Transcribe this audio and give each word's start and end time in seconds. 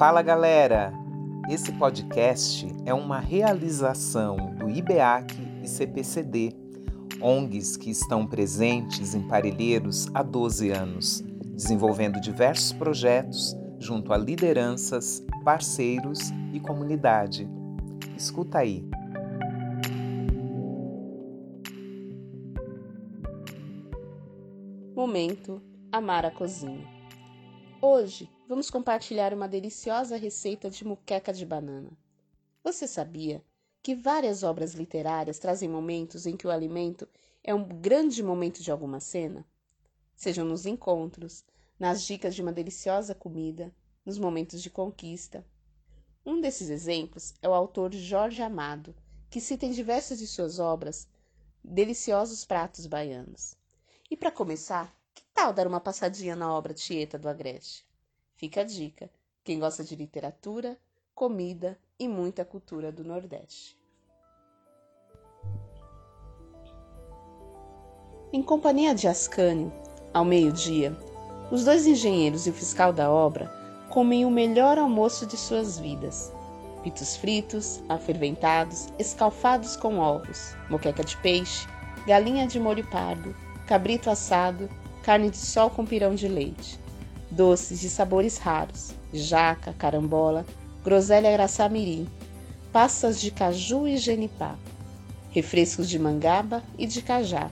Fala 0.00 0.22
galera! 0.22 0.94
Esse 1.50 1.72
podcast 1.72 2.66
é 2.86 2.94
uma 2.94 3.20
realização 3.20 4.54
do 4.54 4.70
IBEAC 4.70 5.36
e 5.62 5.68
CPCD, 5.68 6.56
ONGs 7.20 7.76
que 7.76 7.90
estão 7.90 8.26
presentes 8.26 9.14
em 9.14 9.28
Parelheiros 9.28 10.08
há 10.14 10.22
12 10.22 10.70
anos, 10.70 11.20
desenvolvendo 11.52 12.18
diversos 12.18 12.72
projetos 12.72 13.54
junto 13.78 14.14
a 14.14 14.16
lideranças, 14.16 15.22
parceiros 15.44 16.18
e 16.54 16.58
comunidade. 16.60 17.46
Escuta 18.16 18.60
aí. 18.60 18.82
Momento 24.96 25.60
Amar 25.92 26.24
a 26.24 26.30
Cozinha. 26.30 26.88
Hoje 27.82 28.30
vamos 28.50 28.68
compartilhar 28.68 29.32
uma 29.32 29.46
deliciosa 29.46 30.16
receita 30.16 30.68
de 30.68 30.84
muqueca 30.84 31.32
de 31.32 31.46
banana. 31.46 31.96
Você 32.64 32.84
sabia 32.84 33.44
que 33.80 33.94
várias 33.94 34.42
obras 34.42 34.74
literárias 34.74 35.38
trazem 35.38 35.68
momentos 35.68 36.26
em 36.26 36.36
que 36.36 36.48
o 36.48 36.50
alimento 36.50 37.08
é 37.44 37.54
um 37.54 37.62
grande 37.62 38.24
momento 38.24 38.60
de 38.60 38.72
alguma 38.72 38.98
cena? 38.98 39.46
Sejam 40.16 40.44
nos 40.44 40.66
encontros, 40.66 41.44
nas 41.78 42.02
dicas 42.02 42.34
de 42.34 42.42
uma 42.42 42.52
deliciosa 42.52 43.14
comida, 43.14 43.72
nos 44.04 44.18
momentos 44.18 44.60
de 44.60 44.68
conquista. 44.68 45.46
Um 46.26 46.40
desses 46.40 46.70
exemplos 46.70 47.32
é 47.40 47.48
o 47.48 47.54
autor 47.54 47.92
Jorge 47.92 48.42
Amado, 48.42 48.96
que 49.30 49.40
cita 49.40 49.64
em 49.64 49.70
diversas 49.70 50.18
de 50.18 50.26
suas 50.26 50.58
obras 50.58 51.06
deliciosos 51.62 52.44
pratos 52.44 52.88
baianos. 52.88 53.54
E 54.10 54.16
para 54.16 54.32
começar, 54.32 54.92
que 55.14 55.22
tal 55.32 55.52
dar 55.52 55.68
uma 55.68 55.78
passadinha 55.78 56.34
na 56.34 56.52
obra 56.52 56.74
Tieta 56.74 57.16
do 57.16 57.28
Agreste? 57.28 57.88
Fica 58.40 58.62
a 58.62 58.64
dica, 58.64 59.10
quem 59.44 59.58
gosta 59.58 59.84
de 59.84 59.94
literatura, 59.94 60.78
comida 61.14 61.78
e 61.98 62.08
muita 62.08 62.42
cultura 62.42 62.90
do 62.90 63.04
Nordeste. 63.04 63.76
Em 68.32 68.42
companhia 68.42 68.94
de 68.94 69.06
Ascânio, 69.06 69.70
ao 70.14 70.24
meio-dia, 70.24 70.96
os 71.52 71.66
dois 71.66 71.86
engenheiros 71.86 72.46
e 72.46 72.50
o 72.50 72.54
fiscal 72.54 72.94
da 72.94 73.10
obra 73.10 73.46
comem 73.90 74.24
o 74.24 74.30
melhor 74.30 74.78
almoço 74.78 75.26
de 75.26 75.36
suas 75.36 75.78
vidas. 75.78 76.32
Pitos 76.82 77.16
fritos, 77.16 77.82
aferventados, 77.90 78.88
escalfados 78.98 79.76
com 79.76 79.98
ovos, 79.98 80.56
moqueca 80.70 81.04
de 81.04 81.14
peixe, 81.18 81.68
galinha 82.06 82.46
de 82.46 82.58
molho 82.58 82.88
pardo, 82.88 83.36
cabrito 83.66 84.08
assado, 84.08 84.66
carne 85.02 85.28
de 85.28 85.36
sol 85.36 85.68
com 85.68 85.84
pirão 85.84 86.14
de 86.14 86.26
leite, 86.26 86.79
doces 87.30 87.80
de 87.80 87.88
sabores 87.88 88.38
raros, 88.38 88.92
jaca, 89.12 89.72
carambola, 89.72 90.44
groselha 90.84 91.32
araçá-mirim, 91.32 92.08
passas 92.72 93.20
de 93.20 93.30
caju 93.30 93.86
e 93.86 93.96
genipá, 93.96 94.56
refrescos 95.30 95.88
de 95.88 95.98
mangaba 95.98 96.62
e 96.78 96.86
de 96.86 97.02
cajá, 97.02 97.50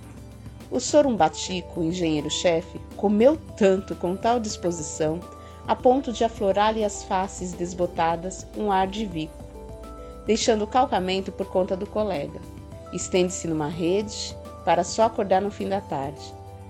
o 0.71 0.79
sorumbatico, 0.81 1.83
engenheiro-chefe, 1.83 2.79
comeu 2.97 3.37
tanto 3.57 3.95
com 3.97 4.15
tal 4.15 4.39
disposição, 4.39 5.19
a 5.67 5.75
ponto 5.75 6.13
de 6.13 6.25
aflorar-lhe 6.25 6.85
as 6.85 7.03
faces 7.05 7.53
desbotadas 7.53 8.47
um 8.57 8.71
ar 8.71 8.87
de 8.87 9.07
vico, 9.07 9.45
deixando 10.27 10.63
o 10.63 10.67
calcamento 10.67 11.33
por 11.33 11.47
conta 11.47 11.77
do 11.77 11.87
colega. 11.87 12.41
Estende-se 12.93 13.49
numa 13.49 13.69
rede 13.69 14.37
para 14.65 14.85
só 14.85 15.05
acordar 15.05 15.41
no 15.41 15.51
fim 15.51 15.69
da 15.69 15.81
tarde, 15.81 16.21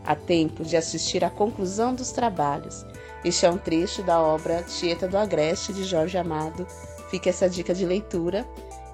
a 0.05 0.15
tempo 0.15 0.65
de 0.65 0.77
assistir 0.77 1.25
à 1.25 1.31
conclusão 1.31 1.95
dos 1.95 2.13
trabalhos. 2.13 2.85
Este 3.25 3.47
é 3.47 3.51
um 3.51 3.59
trecho 3.59 4.03
da 4.03 4.21
obra 4.21 4.63
Tieta 4.63 5.09
do 5.09 5.19
Agreste, 5.19 5.73
de 5.73 5.85
Jorge 5.85 6.17
Amado. 6.17 6.67
Fica 7.11 7.31
essa 7.31 7.49
dica 7.49 7.75
de 7.75 7.85
leitura. 7.85 8.47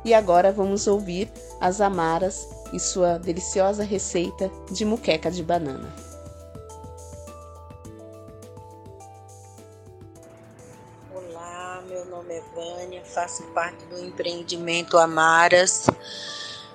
E 0.05 0.13
agora 0.13 0.53
vamos 0.53 0.87
ouvir 0.87 1.31
as 1.61 1.81
Amaras 1.81 2.49
e 2.73 2.79
sua 2.79 3.19
deliciosa 3.19 3.83
receita 3.83 4.51
de 4.71 4.85
muqueca 4.85 5.31
de 5.31 5.43
banana. 5.43 5.95
Olá, 11.15 11.83
meu 11.89 12.05
nome 12.05 12.35
é 12.35 12.43
Vânia, 12.55 13.03
faço 13.05 13.45
parte 13.55 13.85
do 13.87 13.99
empreendimento 13.99 14.99
Amaras, 14.99 15.87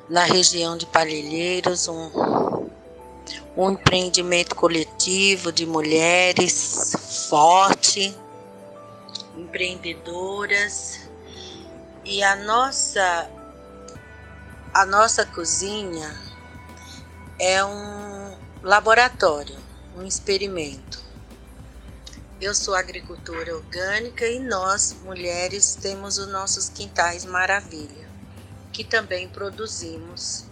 na 0.09 0.23
região 0.23 0.75
de 0.75 0.87
Palheiros, 0.87 1.87
um, 1.87 2.09
um 3.55 3.71
empreendimento 3.71 4.55
coletivo 4.55 5.51
de 5.51 5.67
mulheres 5.67 6.95
forte, 7.29 8.17
empreendedoras. 9.37 11.07
E 12.03 12.23
a 12.23 12.35
nossa 12.35 13.29
a 14.73 14.85
nossa 14.85 15.25
cozinha 15.25 16.09
é 17.39 17.63
um 17.63 18.35
laboratório, 18.63 19.57
um 19.95 20.03
experimento. 20.03 20.99
Eu 22.41 22.55
sou 22.55 22.73
agricultora 22.73 23.55
orgânica 23.55 24.25
e 24.25 24.39
nós, 24.39 24.95
mulheres, 25.03 25.75
temos 25.75 26.17
os 26.17 26.27
nossos 26.27 26.69
quintais 26.69 27.25
maravilha, 27.25 28.09
que 28.71 28.83
também 28.83 29.27
produzimos 29.27 30.45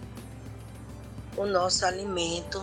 o 1.36 1.46
nosso 1.46 1.86
alimento 1.86 2.62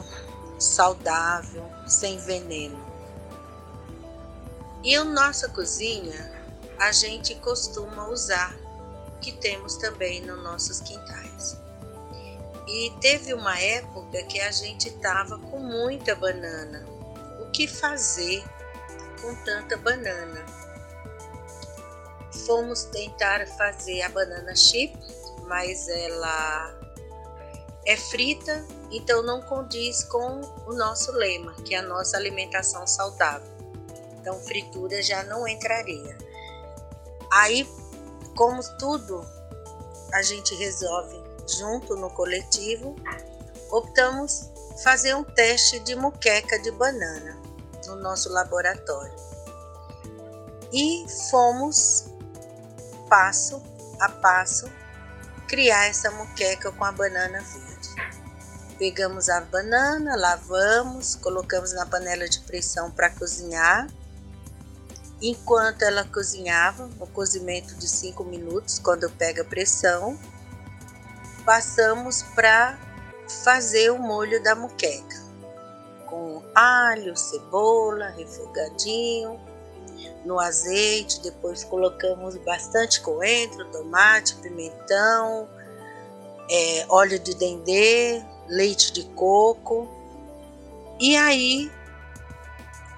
saudável, 0.59 1.68
sem 1.88 2.20
veneno. 2.20 2.94
E 4.85 4.96
a 4.96 5.03
nossa 5.03 5.50
cozinha 5.50 6.31
a 6.79 6.91
gente 6.91 7.34
costuma 7.35 8.07
usar 8.07 8.56
que 9.19 9.31
temos 9.31 9.78
também 9.78 10.22
nos 10.22 10.44
nossos 10.44 10.79
quintais. 10.79 11.57
E 12.68 12.94
teve 13.01 13.34
uma 13.34 13.59
época 13.59 14.22
que 14.25 14.40
a 14.40 14.51
gente 14.51 14.90
estava 14.90 15.40
com 15.40 15.57
muita 15.57 16.13
banana. 16.13 16.85
O 17.41 17.50
que 17.50 17.68
fazer 17.68 18.44
com 19.19 19.34
tanta 19.44 19.75
banana? 19.75 20.46
Fomos 22.46 22.84
tentar 22.84 23.47
fazer 23.57 24.03
a 24.03 24.09
banana 24.09 24.56
chip, 24.56 24.96
mas 25.47 25.88
ela 25.88 26.79
é 27.88 27.97
frita, 27.97 28.63
então 28.91 29.23
não 29.23 29.41
condiz 29.41 30.03
com 30.03 30.41
o 30.67 30.73
nosso 30.73 31.12
lema, 31.12 31.56
que 31.63 31.73
é 31.73 31.79
a 31.79 31.81
nossa 31.81 32.17
alimentação 32.17 32.85
saudável. 32.85 33.54
Então, 34.25 34.40
fritura 34.40 35.03
já 35.03 35.22
não 35.25 35.47
entraria. 35.47 36.18
Aí 37.31 37.63
como 38.36 38.59
tudo 38.80 39.24
a 40.12 40.24
gente 40.24 40.56
resolve 40.56 41.24
junto 41.47 41.96
no 41.96 42.09
coletivo, 42.09 42.96
optamos 43.69 44.50
fazer 44.84 45.14
um 45.14 45.24
teste 45.24 45.78
de 45.81 45.96
muqueca 45.96 46.58
de 46.58 46.72
banana 46.72 47.40
no 47.85 47.97
nosso 47.97 48.30
laboratório. 48.30 49.14
E 50.74 51.06
fomos 51.30 52.06
passo 53.08 53.62
a 54.00 54.09
passo 54.09 54.68
criar 55.47 55.85
essa 55.85 56.09
muqueca 56.09 56.72
com 56.72 56.84
a 56.84 56.91
banana 56.91 57.41
verde. 57.41 57.90
Pegamos 58.80 59.30
a 59.30 59.40
banana, 59.41 60.16
lavamos, 60.16 61.16
colocamos 61.16 61.74
na 61.74 61.85
panela 61.85 62.28
de 62.28 62.40
pressão 62.40 62.90
para 62.90 63.12
cozinhar 63.12 63.88
Enquanto 65.22 65.81
ela 65.84 66.03
cozinhava, 66.06 66.90
o 67.00 67.08
cozimento 67.08 67.76
de 67.76 67.88
5 67.88 68.24
minutos, 68.24 68.80
quando 68.80 69.09
pega 69.09 69.44
pressão, 69.44 70.20
passamos 71.46 72.24
para 72.35 72.78
fazer 73.44 73.91
o 73.91 73.97
molho 73.97 74.44
da 74.44 74.56
muqueca, 74.56 75.23
com 76.06 76.44
alho, 76.53 77.16
cebola, 77.16 78.09
refogadinho, 78.09 79.40
no 80.26 80.40
azeite, 80.40 81.22
depois 81.22 81.64
colocamos 81.64 82.35
bastante 82.38 83.00
coentro, 83.02 83.66
tomate, 83.72 84.35
pimentão, 84.35 85.47
é, 86.50 86.85
óleo 86.90 87.20
de 87.20 87.35
dendê, 87.35 88.23
leite 88.47 88.91
de 88.91 89.03
coco. 89.09 89.88
E 91.00 91.16
aí 91.16 91.72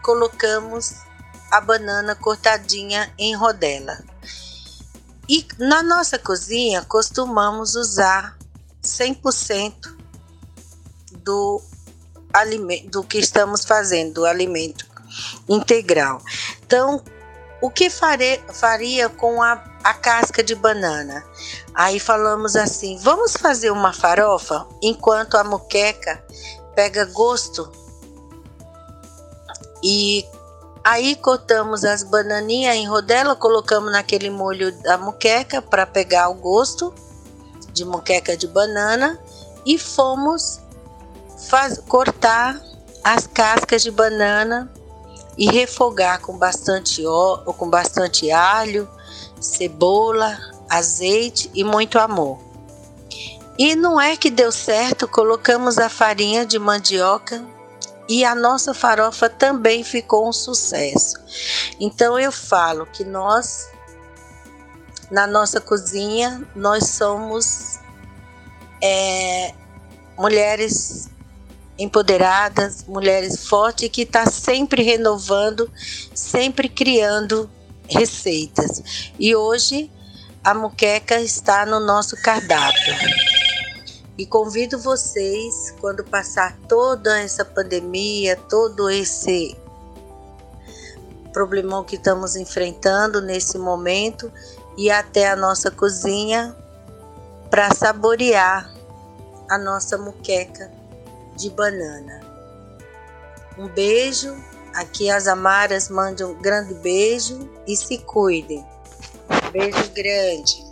colocamos 0.01 1.06
a 1.51 1.61
banana 1.61 2.15
cortadinha 2.15 3.11
em 3.17 3.35
rodela. 3.35 3.97
E 5.29 5.45
na 5.57 5.83
nossa 5.83 6.17
cozinha 6.17 6.83
costumamos 6.83 7.75
usar 7.75 8.37
100% 8.83 9.95
do 11.23 11.61
alimento 12.33 12.89
do 12.89 13.03
que 13.03 13.17
estamos 13.17 13.65
fazendo, 13.65 14.13
do 14.13 14.25
alimento 14.25 14.85
integral. 15.49 16.21
Então, 16.65 17.03
o 17.61 17.69
que 17.69 17.89
fare, 17.89 18.41
faria 18.53 19.09
com 19.09 19.41
a, 19.41 19.53
a 19.83 19.93
casca 19.93 20.43
de 20.43 20.55
banana? 20.55 21.25
Aí 21.73 21.99
falamos 21.99 22.55
assim: 22.55 22.97
vamos 22.99 23.33
fazer 23.33 23.71
uma 23.71 23.91
farofa 23.91 24.67
enquanto 24.81 25.35
a 25.37 25.43
muqueca 25.43 26.23
pega 26.75 27.05
gosto 27.05 27.71
e 29.83 30.25
Aí 30.89 31.17
cortamos 31.17 31.83
as 31.83 32.01
bananinhas 32.01 32.77
em 32.77 32.87
rodela, 32.87 33.35
colocamos 33.35 33.91
naquele 33.91 34.29
molho 34.29 34.71
da 34.83 34.97
muqueca 34.97 35.61
para 35.61 35.85
pegar 35.85 36.29
o 36.29 36.35
gosto 36.35 36.93
de 37.73 37.83
muqueca 37.83 38.37
de 38.37 38.47
banana 38.47 39.19
e 39.65 39.77
fomos 39.77 40.61
faz, 41.49 41.77
cortar 41.89 42.57
as 43.03 43.27
cascas 43.27 43.83
de 43.83 43.91
banana 43.91 44.71
e 45.37 45.51
refogar 45.51 46.21
com 46.21 46.37
bastante 46.37 47.05
ó, 47.05 47.39
com 47.51 47.69
bastante 47.69 48.31
alho, 48.31 48.87
cebola, 49.41 50.39
azeite 50.69 51.51
e 51.53 51.65
muito 51.65 51.99
amor. 51.99 52.39
E 53.57 53.75
não 53.75 53.99
é 53.99 54.15
que 54.15 54.29
deu 54.29 54.53
certo, 54.53 55.05
colocamos 55.05 55.79
a 55.79 55.89
farinha 55.89 56.45
de 56.45 56.57
mandioca 56.57 57.43
e 58.07 58.23
a 58.23 58.33
nossa 58.33 58.73
farofa 58.73 59.29
também 59.29 59.83
ficou 59.83 60.27
um 60.27 60.33
sucesso. 60.33 61.15
Então 61.79 62.19
eu 62.19 62.31
falo 62.31 62.85
que 62.85 63.03
nós 63.03 63.69
na 65.09 65.25
nossa 65.25 65.61
cozinha 65.61 66.45
nós 66.55 66.89
somos 66.89 67.79
é, 68.81 69.53
mulheres 70.17 71.09
empoderadas, 71.79 72.83
mulheres 72.85 73.47
fortes 73.47 73.89
que 73.89 74.01
está 74.01 74.25
sempre 74.25 74.83
renovando, 74.83 75.71
sempre 76.13 76.67
criando 76.67 77.49
receitas. 77.87 79.11
E 79.19 79.35
hoje 79.35 79.91
a 80.43 80.53
muqueca 80.53 81.19
está 81.21 81.65
no 81.65 81.79
nosso 81.79 82.15
cardápio. 82.21 82.95
E 84.17 84.25
convido 84.25 84.79
vocês, 84.79 85.73
quando 85.79 86.03
passar 86.03 86.57
toda 86.67 87.19
essa 87.19 87.45
pandemia, 87.45 88.35
todo 88.49 88.89
esse 88.89 89.55
problemão 91.31 91.83
que 91.83 91.97
estamos 91.97 92.35
enfrentando 92.35 93.21
nesse 93.21 93.59
momento, 93.59 94.31
e 94.75 94.89
até 94.89 95.29
a 95.29 95.35
nossa 95.35 95.69
cozinha 95.69 96.55
para 97.49 97.73
saborear 97.73 98.71
a 99.49 99.57
nossa 99.57 99.97
muqueca 99.97 100.71
de 101.35 101.49
banana. 101.49 102.21
Um 103.57 103.67
beijo, 103.67 104.35
aqui 104.73 105.09
as 105.09 105.27
Amaras 105.27 105.89
mandam 105.89 106.31
um 106.31 106.41
grande 106.41 106.73
beijo 106.75 107.49
e 107.65 107.75
se 107.75 107.97
cuidem. 107.99 108.65
Beijo 109.51 109.91
grande. 109.93 110.66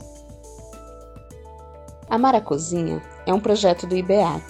Amara 2.10 2.40
Cozinha 2.40 3.02
é 3.26 3.34
um 3.34 3.40
projeto 3.40 3.88
do 3.88 3.96
IBEAC. 3.96 4.44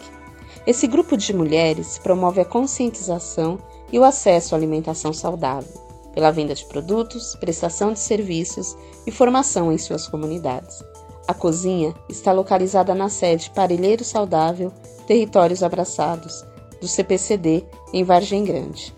Esse 0.67 0.87
grupo 0.87 1.15
de 1.15 1.33
mulheres 1.33 1.97
promove 1.97 2.41
a 2.41 2.45
conscientização 2.45 3.57
e 3.91 3.97
o 3.97 4.03
acesso 4.03 4.53
à 4.53 4.57
alimentação 4.57 5.13
saudável, 5.13 5.81
pela 6.13 6.31
venda 6.31 6.53
de 6.53 6.65
produtos, 6.65 7.35
prestação 7.35 7.93
de 7.93 7.99
serviços 7.99 8.75
e 9.07 9.11
formação 9.11 9.71
em 9.71 9.77
suas 9.77 10.07
comunidades. 10.07 10.83
A 11.27 11.33
cozinha 11.33 11.95
está 12.09 12.33
localizada 12.33 12.93
na 12.93 13.09
sede 13.09 13.49
Parelheiro 13.51 14.03
Saudável, 14.03 14.71
Territórios 15.07 15.63
Abraçados, 15.63 16.43
do 16.81 16.87
CPCD, 16.87 17.63
em 17.93 18.03
Vargem 18.03 18.43
Grande. 18.43 18.93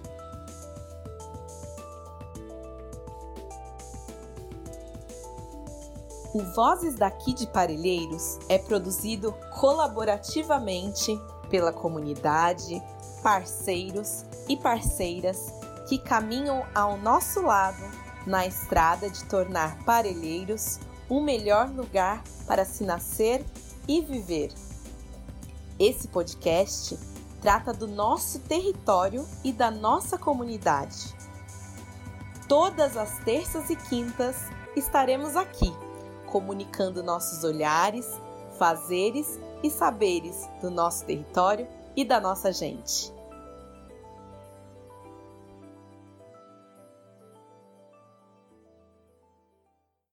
O 6.38 6.44
Vozes 6.54 6.94
daqui 6.94 7.34
de 7.34 7.48
Parelheiros 7.48 8.38
é 8.48 8.60
produzido 8.60 9.34
colaborativamente 9.60 11.20
pela 11.50 11.74
comunidade, 11.74 12.80
parceiros 13.24 14.24
e 14.48 14.56
parceiras 14.56 15.52
que 15.90 15.98
caminham 15.98 16.64
ao 16.76 16.96
nosso 16.96 17.42
lado 17.42 17.84
na 18.28 18.46
estrada 18.46 19.10
de 19.10 19.24
tornar 19.26 19.84
Parelheiros 19.84 20.80
um 21.10 21.24
melhor 21.24 21.72
lugar 21.72 22.22
para 22.46 22.64
se 22.66 22.84
nascer 22.84 23.44
e 23.88 24.00
viver. 24.00 24.54
Esse 25.80 26.08
podcast 26.08 27.00
trata 27.42 27.74
do 27.74 27.88
nosso 27.88 28.38
território 28.42 29.28
e 29.44 29.52
da 29.52 29.72
nossa 29.72 30.20
comunidade. 30.20 31.16
Todas 32.48 32.96
as 32.96 33.18
terças 33.24 33.72
e 33.72 33.76
quintas 33.76 34.36
estaremos 34.76 35.36
aqui 35.36 35.74
comunicando 36.28 37.04
nossos 37.04 37.44
olhares, 37.44 38.08
fazeres 38.58 39.40
e 39.64 39.70
saberes 39.70 40.48
do 40.62 40.70
nosso 40.70 41.06
território 41.06 41.68
e 41.96 42.06
da 42.06 42.20
nossa 42.20 42.52
gente. 42.52 43.17